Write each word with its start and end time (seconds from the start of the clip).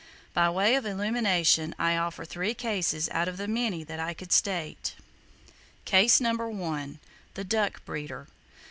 By 0.33 0.49
way 0.49 0.73
of 0.73 0.83
illumination, 0.83 1.75
I 1.77 1.95
offer 1.95 2.25
three 2.25 2.55
cases 2.55 3.07
out 3.11 3.27
of 3.27 3.37
the 3.37 3.47
many 3.47 3.83
that 3.83 3.99
I 3.99 4.15
could 4.15 4.31
state. 4.31 4.95
Case 5.85 6.19
No. 6.19 6.33
1. 6.33 6.97
The 7.35 7.43
Duck 7.43 7.85
Breeder. 7.85 8.27